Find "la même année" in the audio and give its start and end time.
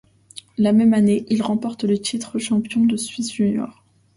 0.57-1.27